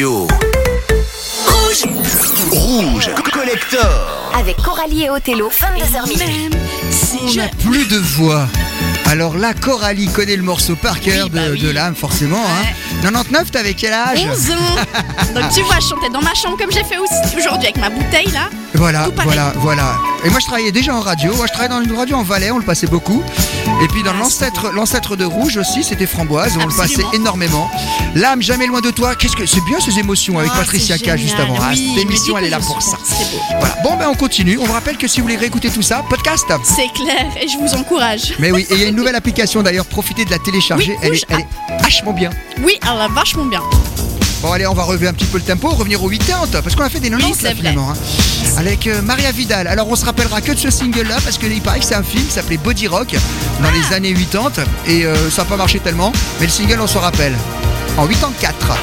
[0.00, 0.26] radio.
[1.46, 1.84] Rouge.
[2.50, 3.10] Rouge.
[3.32, 4.30] Collector.
[4.34, 6.50] Avec Coralie et Othello, 22h minuit.
[7.22, 8.46] On n'a plus de voix.
[9.06, 11.60] Alors là, Coralie connaît le morceau par cœur Oui, bah de, oui.
[11.60, 12.42] de l'âme, forcément.
[12.42, 12.66] Hein.
[13.02, 16.72] 99, t'avais quel âge 11 ans Donc tu vois, je chantais dans ma chambre comme
[16.72, 18.48] j'ai fait aussi aujourd'hui avec ma bouteille là.
[18.80, 19.98] Voilà, voilà, voilà.
[20.24, 21.34] Et moi, je travaillais déjà en radio.
[21.36, 23.22] Moi, je travaillais dans une radio en Valais, on le passait beaucoup.
[23.84, 27.70] Et puis dans Ah, l'ancêtre, l'ancêtre de Rouge aussi, c'était Framboise, on le passait énormément.
[28.14, 29.14] L'âme jamais loin de toi.
[29.16, 31.56] Qu'est-ce que c'est bien ces émotions avec Ah, Patricia K juste avant.
[31.60, 32.92] Ah, Oui, cette émission, elle est là pour ça.
[32.92, 33.42] contente, C'est beau.
[33.58, 33.76] Voilà.
[33.84, 34.56] Bon, ben on continue.
[34.58, 36.46] On vous rappelle que si vous voulez réécouter tout ça, podcast.
[36.64, 38.34] C'est clair et je vous encourage.
[38.38, 39.84] Mais oui, et il y a une nouvelle application d'ailleurs.
[39.86, 40.92] Profitez de la télécharger.
[40.92, 42.30] Oui, elle, est, elle est vachement bien.
[42.62, 43.60] Oui, elle va vachement bien.
[44.42, 46.82] Bon allez, on va relever un petit peu le tempo, revenir aux 80 parce qu'on
[46.84, 47.90] a fait des 90 Oui, là, finalement.
[47.90, 47.94] hein.
[48.56, 49.66] Avec euh, Maria Vidal.
[49.66, 52.02] Alors on se rappellera que de ce single là parce qu'il paraît que c'est un
[52.02, 53.14] film qui s'appelait Body Rock
[53.62, 53.72] dans Ah.
[53.90, 56.10] les années 80 et euh, ça n'a pas marché tellement,
[56.40, 57.34] mais le single on se rappelle.
[57.98, 58.78] En 84.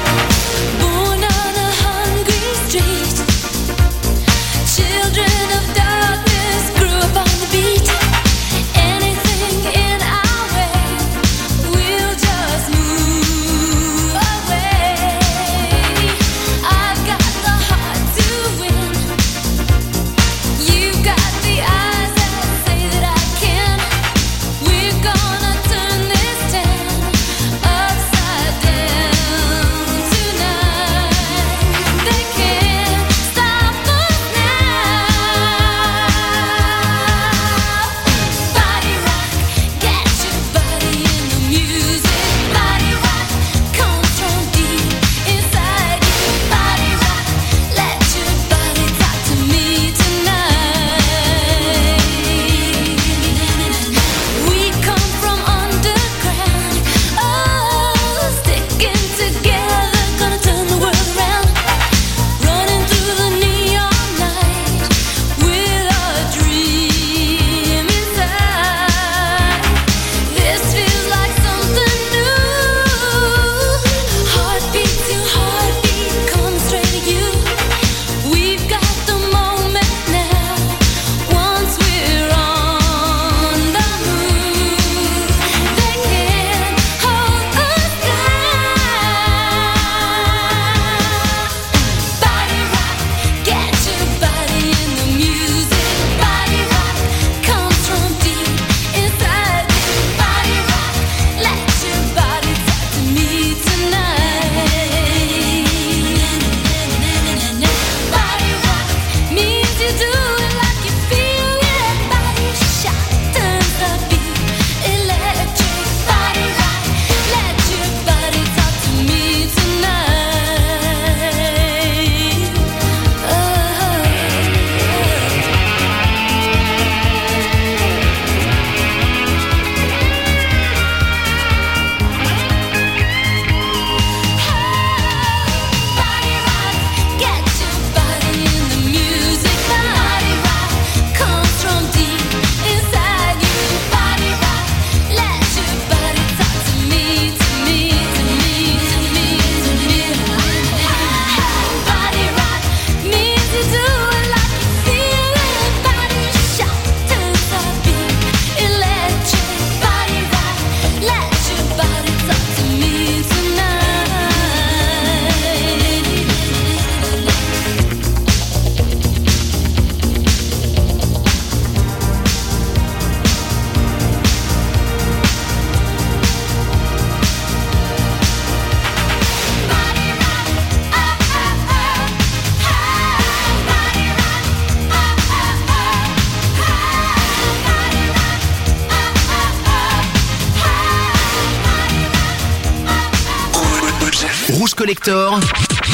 [195.00, 195.40] Collector.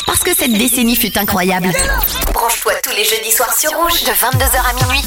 [0.07, 1.71] Parce que cette décennie fut incroyable.
[2.33, 5.03] Branche-toi tous les jeudis soirs sur Rouge de 22h à minuit.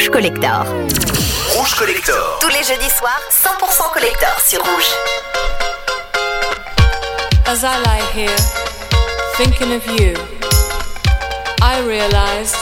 [0.00, 0.64] Rouge Collector.
[1.54, 2.38] Rouge Collector.
[2.40, 4.88] Tous les jeudis soirs, 100% collector sur Rouge.
[7.46, 8.34] As I lie here,
[9.36, 10.14] thinking of you,
[11.60, 12.54] I realize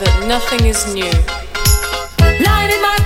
[0.00, 1.12] that nothing is new.
[2.42, 2.96] Lying in my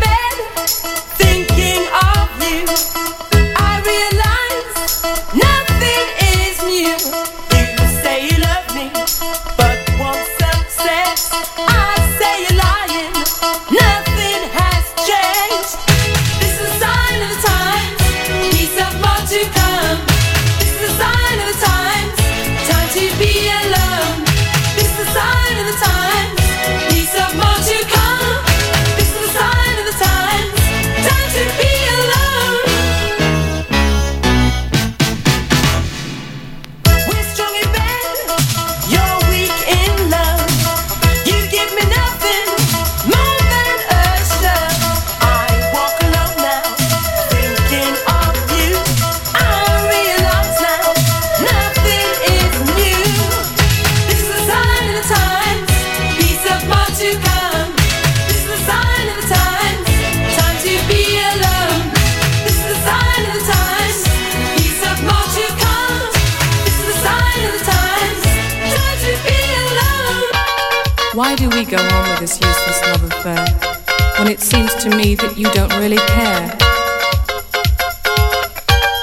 [74.43, 76.57] seems to me that you don't really care?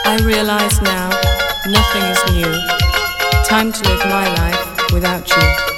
[0.05, 1.09] I realize now
[1.65, 3.43] nothing is new.
[3.45, 5.68] Time to live my life without you.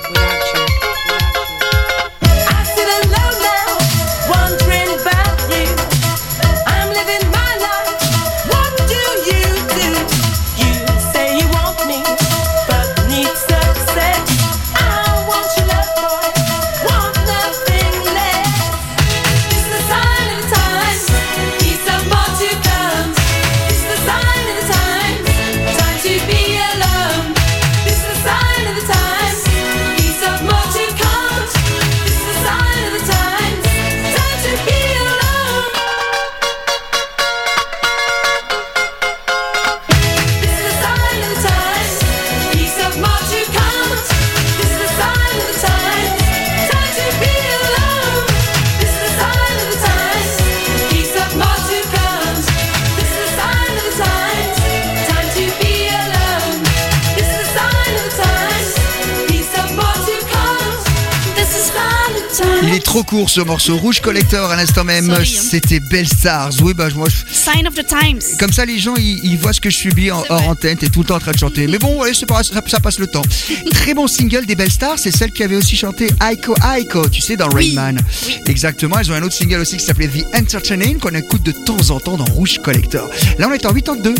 [62.91, 65.10] Trop court ce morceau Rouge Collector à l'instant même.
[65.12, 65.24] Hein.
[65.25, 66.51] C'était Belle Stars.
[66.62, 68.19] Oui, bah moi, je- Sign of the times.
[68.38, 70.75] comme ça les gens ils, ils voient ce que je subis en, hors antenne.
[70.77, 71.67] T'es tout le temps en train de chanter.
[71.67, 73.21] Mais bon, c'est pas, ça, ça passe le temps.
[73.71, 75.00] Très bon single des Belles Stars.
[75.00, 78.01] C'est celle qui avait aussi chanté Aiko Aiko, tu sais, dans Oui, Rain Man.
[78.27, 78.39] oui.
[78.48, 79.00] Exactement.
[79.00, 82.00] Ils ont un autre single aussi qui s'appelait The Entertaining qu'on écoute de temps en
[82.01, 83.10] temps dans Rouge Collector.
[83.39, 84.13] Là, on est en 82.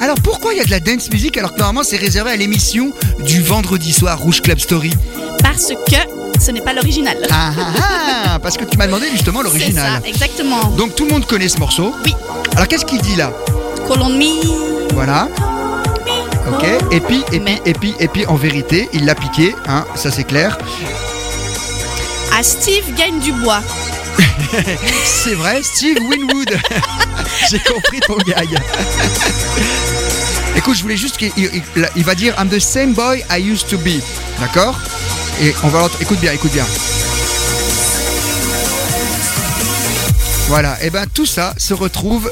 [0.00, 2.36] Alors pourquoi il y a de la dance music alors que normalement c'est réservé à
[2.36, 2.92] l'émission
[3.24, 4.90] du vendredi soir Rouge Club Story?
[5.42, 7.16] Parce que ce n'est pas l'original.
[7.30, 7.72] Ah ah
[8.34, 10.00] ah Parce que tu m'as demandé justement C'est l'original.
[10.02, 10.64] ça, exactement.
[10.76, 11.94] Donc tout le monde connaît ce morceau.
[12.04, 12.14] Oui.
[12.54, 13.32] Alors qu'est-ce qu'il dit là?
[13.88, 14.92] Me.
[14.94, 15.28] Voilà.
[16.48, 16.64] Ok.
[16.92, 19.84] Et puis, et puis, Mais- et puis, et puis, en vérité, il l'a piqué, hein,
[19.94, 20.58] ça c'est clair.
[22.36, 23.60] À Steve gagne du bois.
[25.04, 26.50] C'est vrai, Steve Winwood.
[27.50, 28.48] J'ai compris ton gag.
[30.56, 33.38] Écoute, je voulais juste qu'il il- il- il va dire I'm the same boy I
[33.40, 34.00] used to be.
[34.40, 34.78] D'accord?
[35.40, 35.98] Et on va l'entendre.
[36.00, 36.64] Écoute bien, écoute bien.
[40.48, 42.30] Voilà, et ben tout ça se retrouve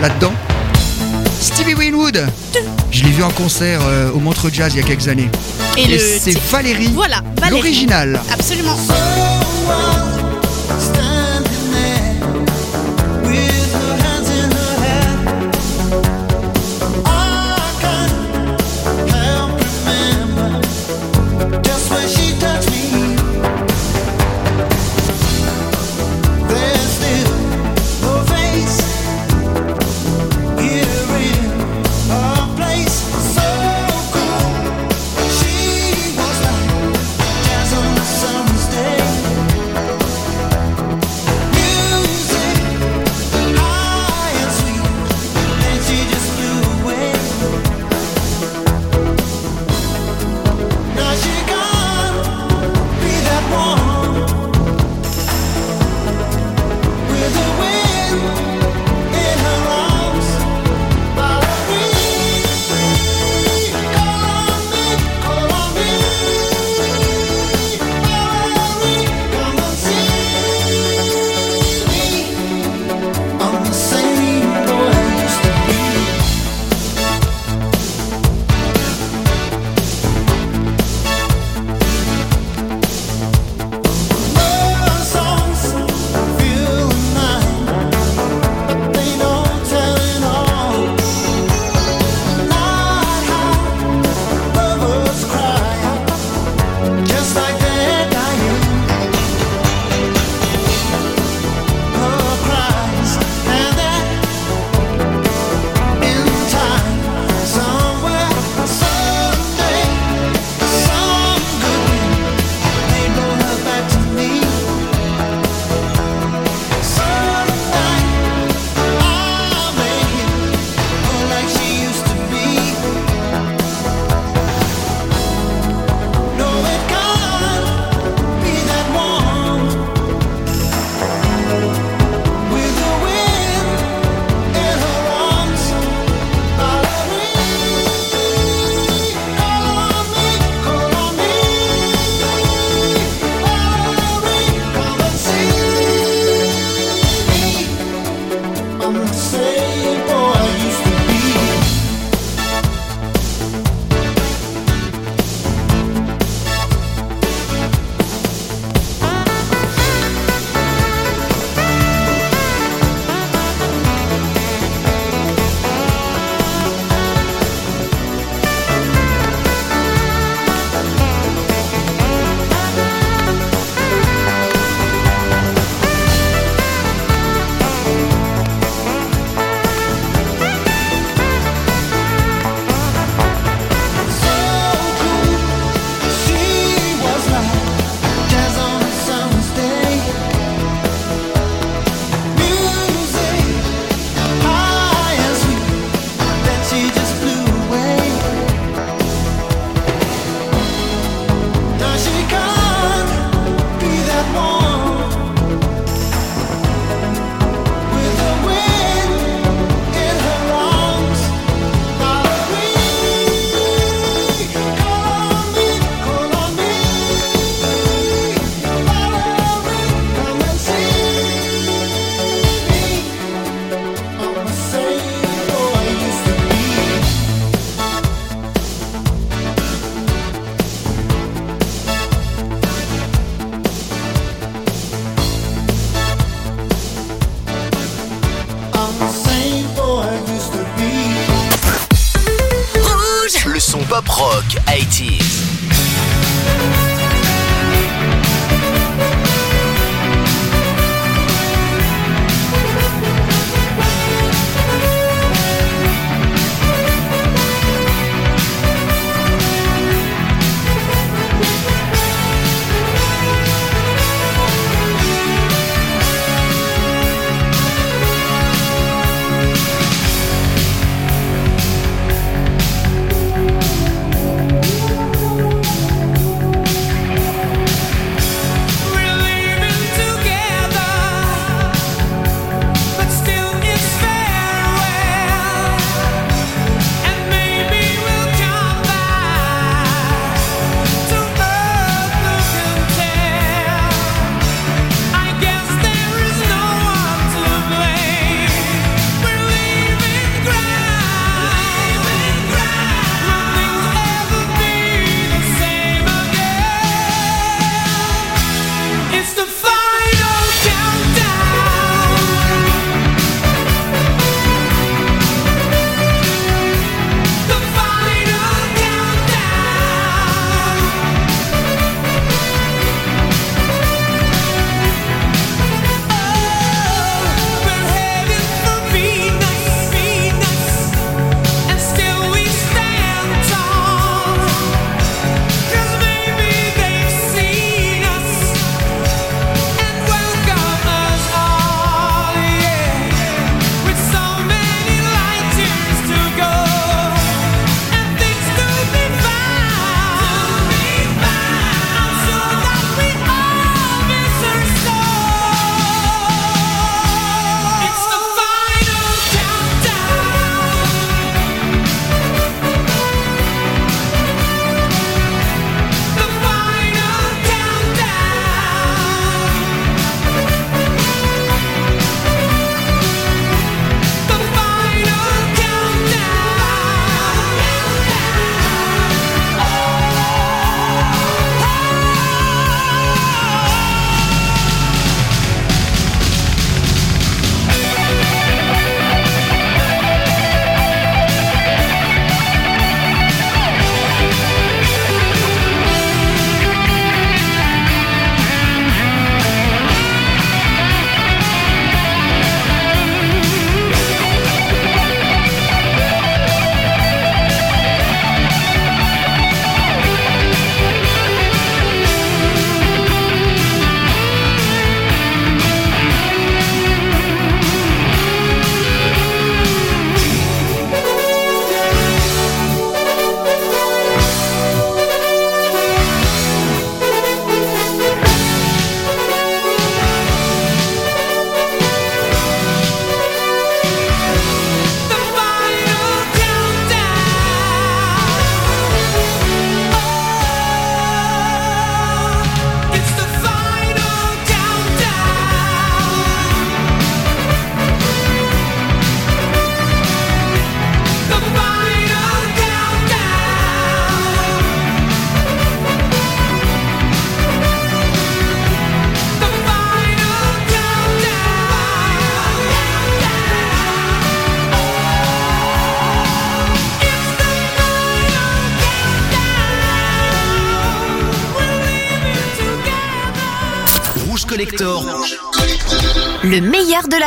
[0.00, 0.32] là-dedans.
[1.40, 2.26] Stevie Winwood.
[2.90, 5.28] Je l'ai vu en concert euh, au Montreux Jazz il y a quelques années.
[5.76, 7.50] Et, c'est titre- Valérie, Voilà, Valérie.
[7.58, 8.20] l'original.
[8.32, 8.76] Absolument.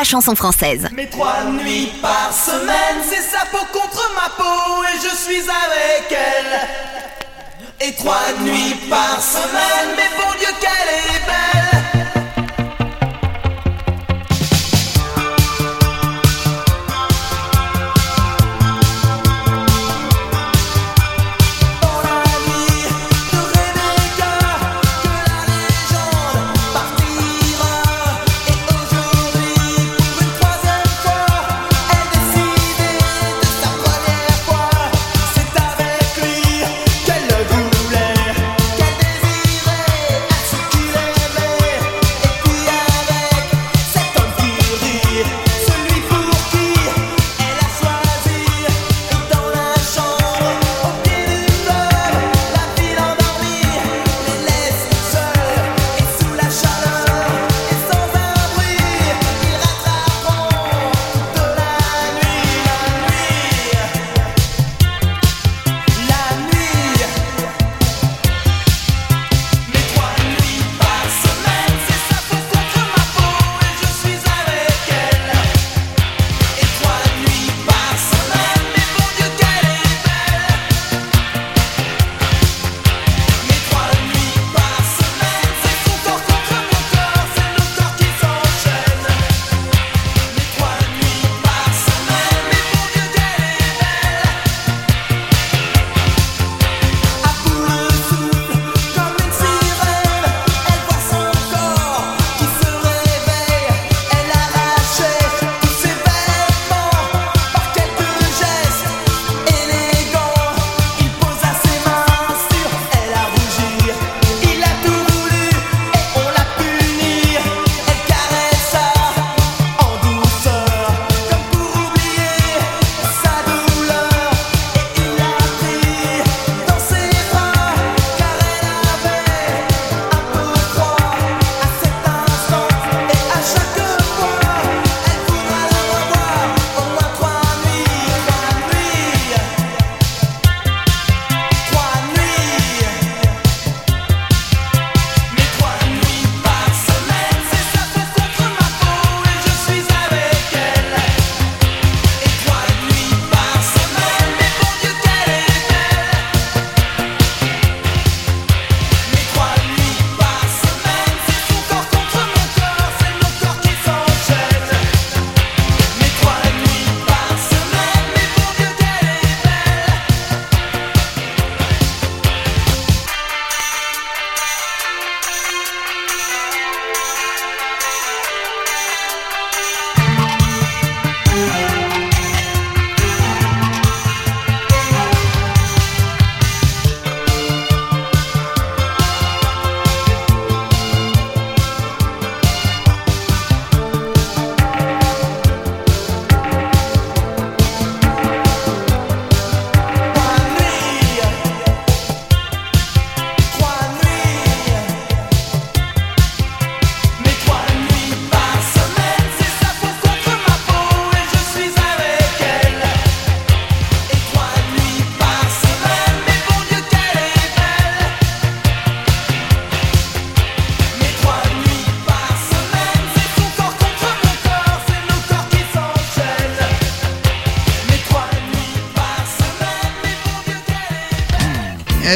[0.06, 0.88] chanson française.
[0.92, 6.10] Mes trois nuits par semaine, c'est sa peau contre ma peau et je suis avec
[6.10, 7.88] elle.
[7.88, 10.45] Et trois nuits par semaine, mais bon Dieu.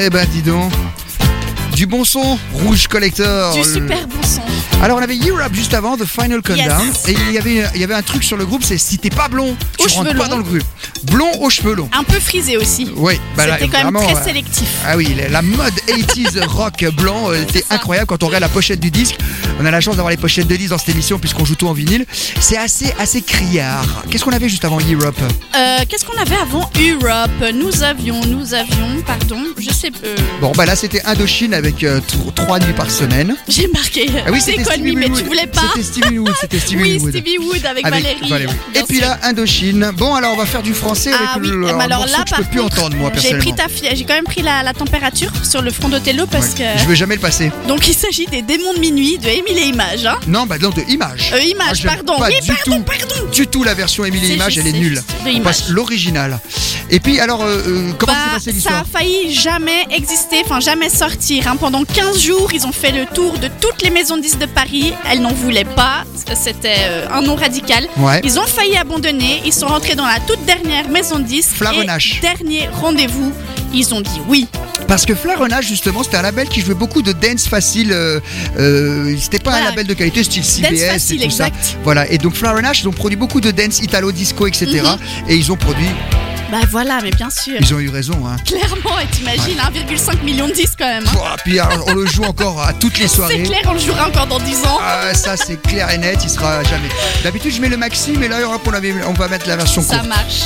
[0.03, 0.73] Eh ben dis donc.
[1.75, 3.53] Du bon son, Rouge Collector.
[3.55, 4.41] Du super bon son.
[4.83, 6.87] Alors on avait Europe juste avant, The Final Countdown.
[6.87, 7.09] Yes.
[7.09, 9.11] Et il y, avait, il y avait un truc sur le groupe, c'est si t'es
[9.11, 10.63] pas blond, tu Aux rentres cheveux pas dans le groupe.
[11.05, 11.91] Blond aux cheveux longs.
[11.93, 12.91] Un peu frisé aussi.
[12.97, 14.69] Oui, bah C'était quand même très euh, sélectif.
[14.87, 17.75] Ah oui, la, mode 80s rock blanc euh, était ça.
[17.75, 19.19] incroyable quand on regarde la pochette du disque.
[19.61, 21.67] On a la chance d'avoir les pochettes de disques dans cette émission puisqu'on joue tout
[21.69, 22.07] en vinyle.
[22.41, 24.05] C'est assez assez criard.
[24.11, 25.19] Qu'est-ce qu'on avait juste avant Europe
[25.55, 27.31] Euh, Qu'est-ce qu'on avait avant Europe?
[27.55, 29.91] Nous avions, nous avions, pardon, je sais.
[30.05, 33.37] euh, Bon bah là c'était Indochine avec euh, tr- trois nuits par semaine.
[33.49, 34.09] J'ai marqué.
[34.27, 36.99] Ah oui, c'est c'était Stevie mais tu voulais pas C'était Stevie Wood, c'était Stevie Oui,
[37.01, 37.11] Wood.
[37.17, 38.53] Stevie Wood avec, Avec Valérie.
[38.75, 39.91] Et puis là, Indochine.
[39.97, 42.31] Bon, alors on va faire du français Ah avec oui, le, alors morceau là, que
[42.31, 43.67] je peux plus entendre moi J'ai personnellement.
[43.95, 46.73] j'ai quand même pris la, la température sur le front d'Othello parce Ouais.
[46.75, 46.81] que.
[46.83, 47.51] Je vais jamais le passer.
[47.69, 50.07] Donc il s'agit des démons de minuit de Et Images.
[50.07, 51.33] Hein Non, bah non, de Image.
[51.35, 52.19] Euh, Image, Moi, j'aime pardon.
[52.19, 53.31] Pas Oui, du pardon, tout, pardon.
[53.33, 54.95] du tout la version Émilie C'est Image, juste, elle est c'est nulle.
[54.97, 55.43] juste de On Image.
[55.45, 56.39] passe l'original.
[56.91, 60.43] Et puis alors, euh, euh, comment Bah, s'est passée ça l'histoire a failli jamais exister,
[60.45, 61.47] enfin jamais sortir.
[61.49, 61.57] hein.
[61.57, 64.47] Pendant 15 jours, ils ont fait le tour de toutes les maisons de disques de
[64.47, 64.93] Paris.
[65.11, 66.05] Elles n'en voulaient pas.
[66.35, 67.87] C'était euh, un nom radical.
[67.99, 68.21] Ouais.
[68.25, 69.43] Ils ont failli abandonner.
[69.45, 71.57] Ils sont rentrés dans la toute dernière maison de disques.
[71.57, 72.19] Flarenache.
[72.19, 73.33] Et dernier rendez-vous,
[73.73, 74.47] ils ont dit oui.
[74.89, 77.93] Parce que Flarenage, justement, c'était un label qui jouait beaucoup de dance facile.
[77.93, 78.19] euh,
[78.59, 81.47] euh, c'était pas un label de qualité style CBS facile, et tout ça.
[81.49, 81.77] exact.
[81.85, 82.11] Voilà.
[82.11, 84.67] Et donc Flarenage, ils ont produit beaucoup de dance italo disco, etc.
[84.83, 84.99] Mhm.
[85.29, 85.89] Et ils ont produit.
[86.51, 87.55] Bah voilà, mais bien sûr.
[87.61, 88.27] Ils ont eu raison.
[88.27, 88.35] Hein.
[88.45, 91.05] Clairement, et t'imagines 1,5 million de disques quand même.
[91.07, 91.13] hein.
[91.13, 93.43] Pouah, Puis on le joue encore à toutes les C'est soirées.
[93.45, 94.79] clair, on le jouera encore dans 10 ans.
[94.83, 96.89] Ah, ça c'est clair et net, il sera jamais.
[97.23, 98.39] D'habitude je mets le maxi, mais là
[99.07, 100.09] on, va mettre la version Ça courte.
[100.09, 100.43] marche.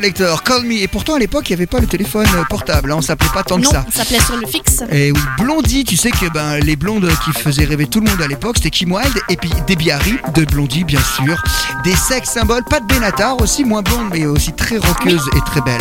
[0.00, 0.74] Collector, Call Me.
[0.80, 2.92] Et pourtant, à l'époque, il n'y avait pas le téléphone euh, portable.
[2.92, 3.84] hein, on s'appelait pas tant Non, que ça.
[3.84, 4.84] on s'appelait sur le fixe.
[4.92, 8.22] Et oui, Blondie, tu sais que ben, les blondes qui faisaient rêver tout le monde
[8.22, 11.42] à l'époque, c'était Kim Wilde et puis Debbie Harry, de Blondie bien sûr.
[11.82, 15.62] Des sex symboles, pas de Benatar, aussi moins blonde mais aussi très roqueuse et très
[15.62, 15.80] belle.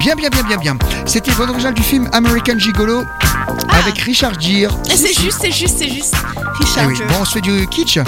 [0.00, 0.76] Bien, bien, bien, bien, bien.
[1.06, 3.04] C'était le original du film American Gigolo
[3.70, 4.76] avec Richard Gere.
[4.88, 6.14] C'est juste, c'est juste, c'est juste.
[6.60, 7.98] Eh Richard oui, bon, on se fait du kitsch.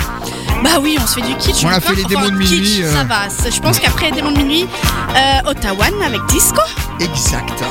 [0.63, 1.65] Bah oui, on se fait du kitsch.
[1.65, 2.93] On a fait les démons de kitsch, minuit, euh.
[2.93, 3.29] Ça va.
[3.29, 4.67] c'est- Je pense qu'après les démons de minuit,
[5.15, 6.61] euh, Ottawa avec Disco.
[7.01, 7.63] Exact.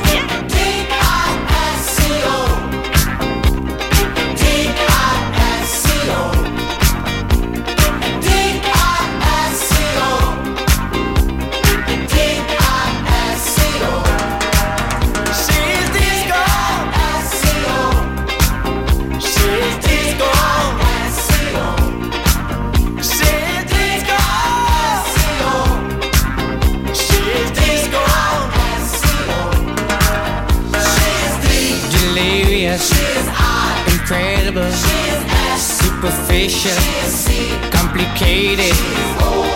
[36.10, 39.55] Superficial, complicated.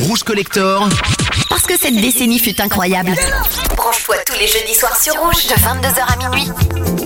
[0.00, 0.88] Rouge Collector.
[1.48, 3.12] Parce que cette décennie fut incroyable.
[3.76, 6.97] Branche-toi tous les jeudis soirs sur Rouge de 22h à minuit.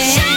[0.00, 0.29] Yeah.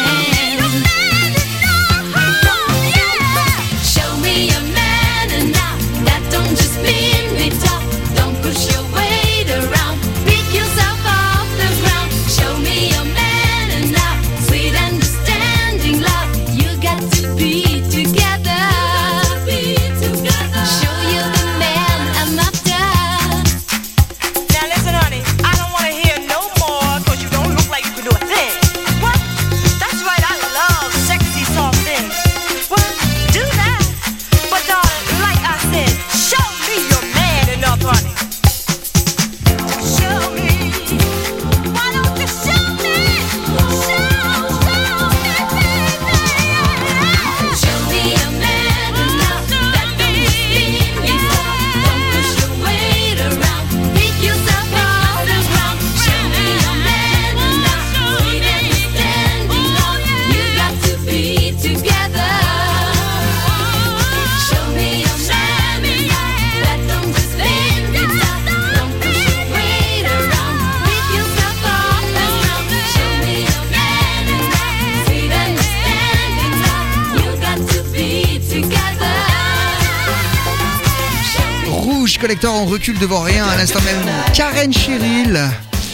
[82.74, 84.02] recule devant rien à l'instant même.
[84.34, 85.40] Karen Cheryl.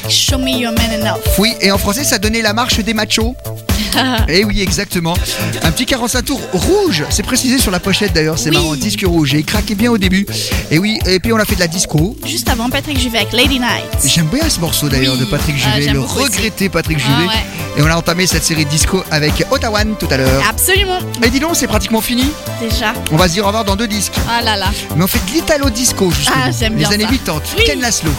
[0.08, 1.20] Show me your man enough.
[1.38, 3.36] Oui, et en français, ça donnait la marche des machos.
[4.28, 5.16] Et eh oui, exactement.
[5.64, 9.34] Un petit 45 tours rouge, c'est précisé sur la pochette d'ailleurs, c'est marrant, disque rouge.
[9.34, 10.26] Et il craquait bien au début.
[10.72, 12.16] Et oui, et puis on a fait de la disco.
[12.26, 13.86] Juste avant Patrick Juvet avec Lady Night.
[14.06, 16.70] J'aime bien ce morceau d'ailleurs de Patrick ah, Juvet, le regretté.
[16.70, 17.34] Patrick ah, Juvet.
[17.78, 20.44] Et on a entamé cette série de disco avec Ottawa tout à l'heure.
[20.50, 21.00] Absolument.
[21.22, 22.26] Mais dis donc, c'est pratiquement fini.
[22.60, 22.94] Déjà.
[23.12, 24.14] On va se dire au revoir dans deux disques.
[24.30, 24.72] Ah là là.
[24.96, 26.36] Mais on fait de l'italo disco justement.
[26.46, 26.90] Ah, j'aime bien.
[26.90, 27.64] Les années 80.
[27.66, 28.12] Ken Laszlo.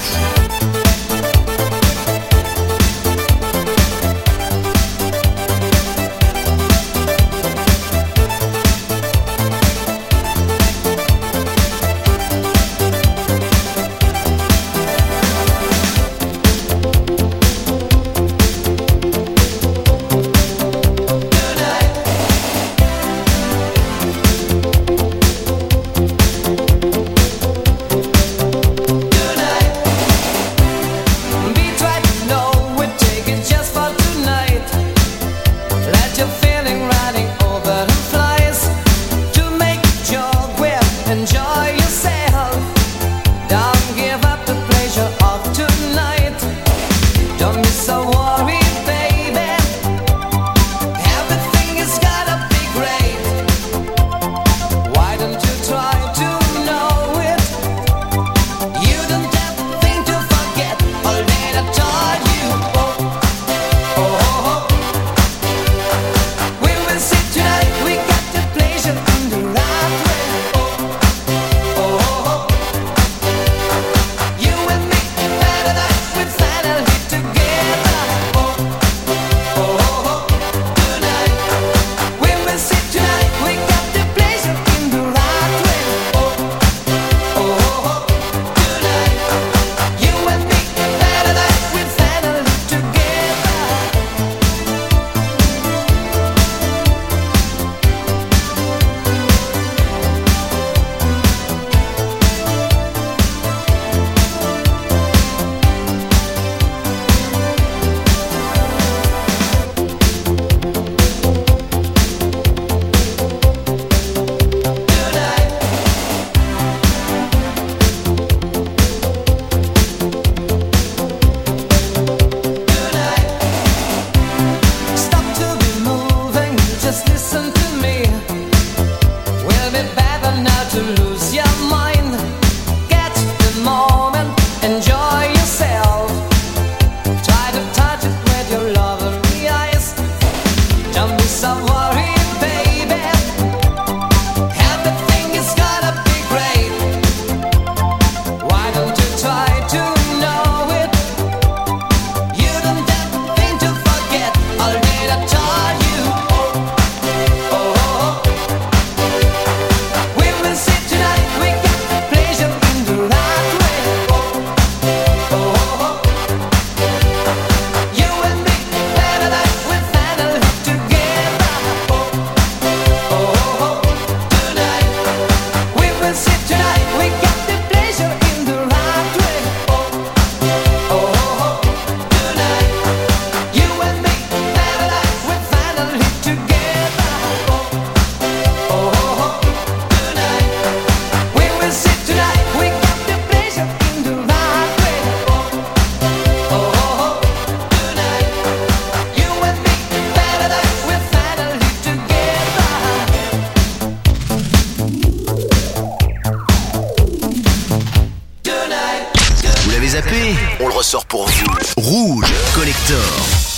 [210.61, 211.47] On le ressort pour vous.
[211.77, 213.50] Rouge Collector.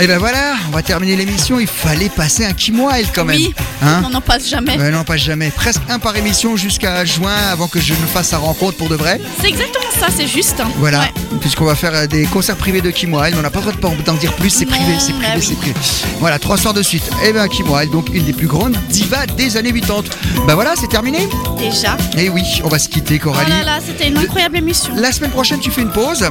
[0.00, 1.58] Et ben voilà, on va terminer l'émission.
[1.60, 3.36] Il fallait passer un Kim Wilde quand même.
[3.36, 4.76] Oui, Hein on n'en passe jamais.
[4.76, 5.50] Ben non, pas jamais.
[5.50, 8.94] Presque un par émission jusqu'à juin avant que je ne fasse sa rencontre pour de
[8.96, 9.20] vrai.
[9.40, 10.60] C'est exactement ça, c'est juste.
[10.60, 10.68] hein.
[10.78, 11.12] Voilà, Ouais.
[11.40, 13.34] puisqu'on va faire euh, des concerts privés de Kim Wilde.
[13.38, 15.44] On n'a pas le droit de d'en dire plus, c'est privé, c'est privé, bah oui.
[15.46, 15.74] c'est privé.
[16.20, 17.04] Voilà, trois soirs de suite.
[17.24, 20.02] Et ben Kim Wilde, donc une des plus grandes divas des années 80.
[20.46, 21.28] Ben voilà, c'est terminé.
[21.58, 21.96] Déjà.
[22.16, 23.50] Et oui, on va se quitter, Oh Coralie.
[23.50, 24.94] là là, c'était une incroyable émission.
[24.96, 26.24] La semaine prochaine, tu fais une pause.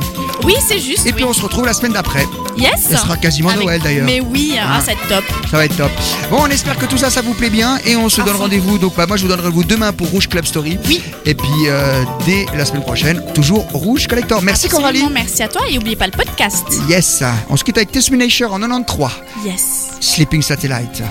[0.44, 1.06] Oui, c'est juste.
[1.06, 2.26] Et puis on se retrouve la semaine d'après.
[2.58, 2.88] Yes.
[2.90, 4.06] Ce sera quasiment Avec- Noël d'ailleurs.
[4.06, 5.24] Mais oui, ah, ça va être top.
[5.50, 5.92] Ça va être top.
[6.30, 7.78] Bon, on espère que tout ça, ça vous plaît bien.
[7.86, 8.78] Et on se À donne rendez-vous.
[8.78, 10.78] Donc, bah, moi, je vous donne rendez-vous demain pour Rouge Club Story.
[10.88, 11.02] Oui.
[11.26, 14.42] Et puis, euh, dès la semaine prochaine, toujours Rouge Collector.
[14.42, 15.14] Merci, Absolument, Coralie.
[15.14, 16.66] Merci à toi et n'oubliez pas le podcast.
[16.88, 17.24] Yes.
[17.50, 19.10] On se quitte avec Tessminature en 93.
[19.46, 19.62] Yes.
[20.00, 21.02] Sleeping Satellite.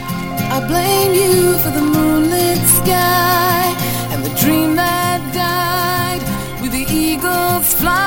[0.51, 3.73] I blame you for the moonlit sky
[4.13, 6.23] and the dream that died
[6.63, 8.03] with the eagle's flight.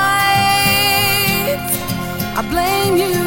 [2.37, 3.24] I blame you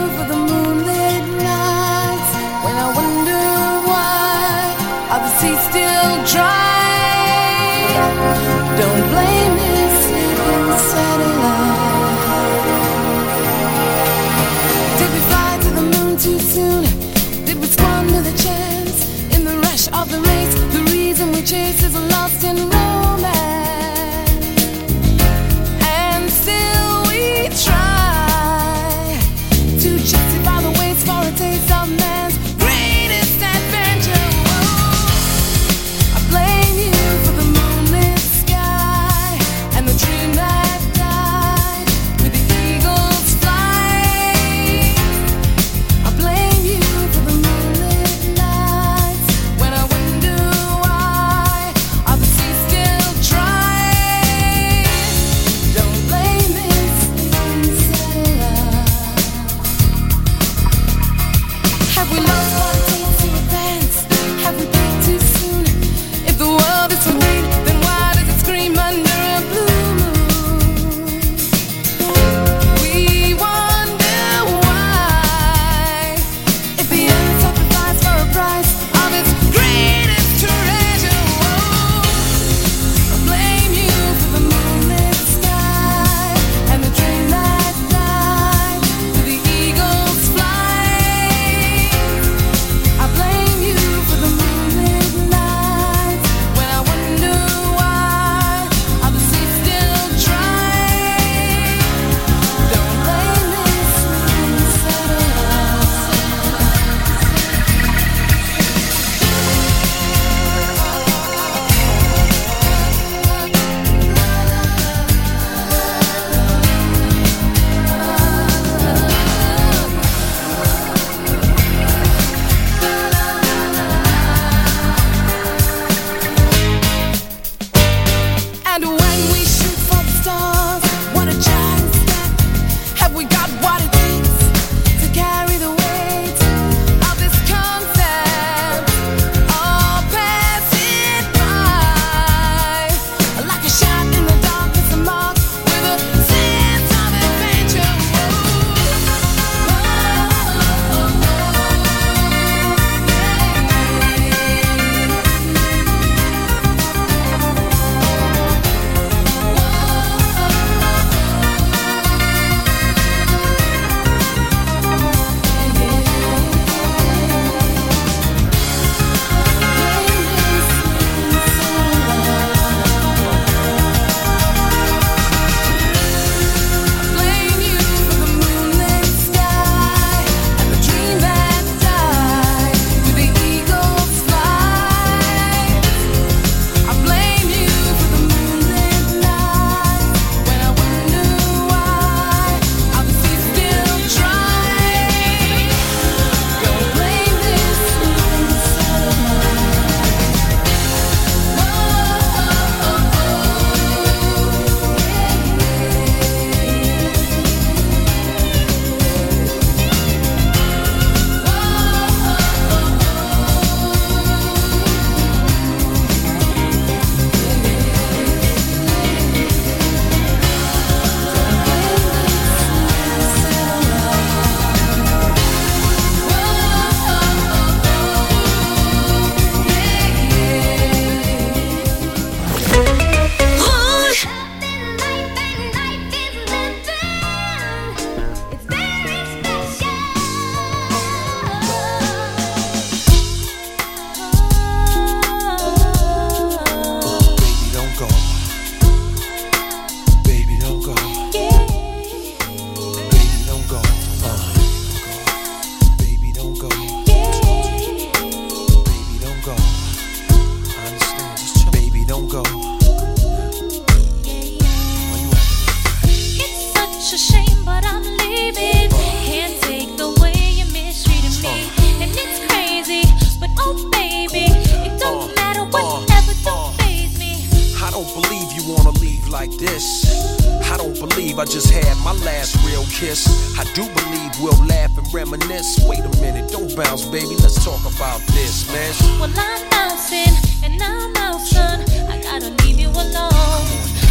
[281.39, 283.27] believe I just had my last real kiss.
[283.59, 285.79] I do believe we'll laugh and reminisce.
[285.87, 287.35] Wait a minute, don't bounce, baby.
[287.43, 288.93] Let's talk about this, man.
[289.21, 290.35] Well, I'm bouncing
[290.65, 291.81] and I'm out, son.
[292.09, 293.67] I gotta leave you alone.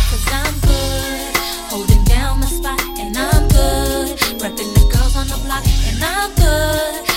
[0.09, 1.37] Cause I'm good,
[1.69, 4.17] holding down my spot, and I'm good.
[4.39, 7.16] Repping the girls on the block, and I'm good.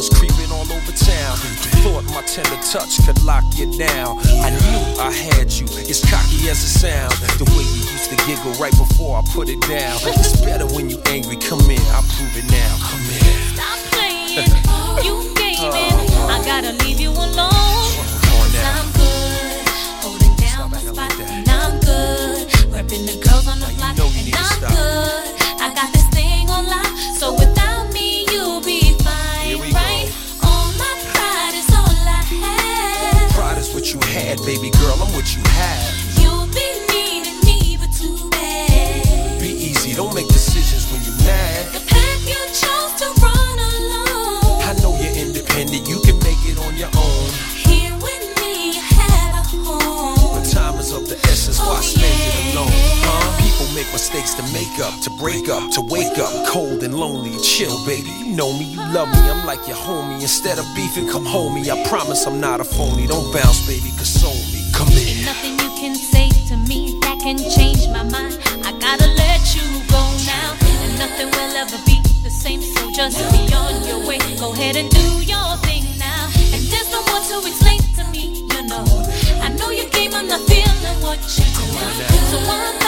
[0.00, 1.36] Was creeping all over town.
[1.84, 4.16] Thought my tender touch could lock you down.
[4.40, 7.20] I knew I had you, as cocky as it sounds.
[7.36, 10.00] The way you used to giggle right before I put it down.
[10.16, 11.36] It's better when you angry.
[11.36, 12.72] Come in, I'll prove it now.
[12.80, 13.28] Come in.
[13.52, 14.48] Stop playing,
[15.04, 15.68] you gaming.
[15.68, 16.32] Oh.
[16.32, 17.52] I gotta leave you alone.
[18.00, 19.68] Cause I'm good,
[20.00, 22.48] holding down my spot, and I'm good.
[22.72, 25.60] Repping the girls on the block, and I'm good.
[25.60, 26.09] I got this
[34.44, 34.96] baby girl.
[35.00, 36.18] I'm what you have.
[36.20, 39.40] You'll be needing me, but too bad.
[39.40, 41.72] Be easy, don't make decisions when you're mad.
[41.72, 44.62] The path you chose to run alone.
[44.64, 47.39] I know you're independent, you can make it on your own.
[53.92, 57.36] Mistakes to make up, to break up, to wake up, cold and lonely.
[57.42, 58.10] Chill, baby.
[58.10, 59.20] You know me, you love me.
[59.30, 60.20] I'm like your homie.
[60.20, 61.70] Instead of beefing, come home me.
[61.70, 63.06] I promise I'm not a phony.
[63.06, 64.62] Don't bounce, baby, console me.
[64.72, 65.24] Come in.
[65.24, 68.38] Nothing you can say to me that can change my mind.
[68.64, 72.62] I gotta let you go now, and nothing will ever be the same.
[72.62, 74.18] So just be on your way.
[74.38, 76.30] Go ahead and do your thing now.
[76.54, 78.84] And there's no more to explain to me, you know.
[79.42, 81.66] I know you came, I'm not feeling what you do.
[82.30, 82.79] So I'm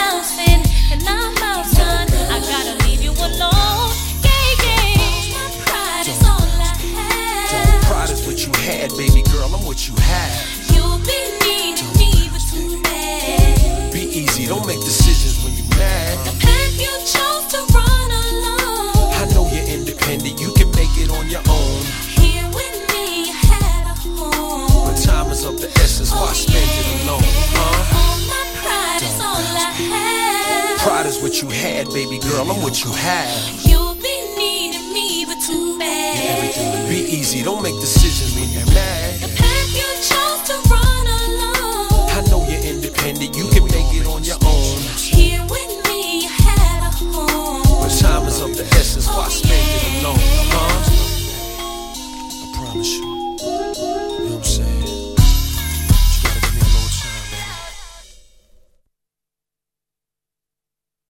[32.44, 32.56] girl.
[32.56, 33.66] I'm what you have.
[33.66, 36.88] You'll be needing me, but too bad.
[36.88, 38.21] Be easy, don't make decisions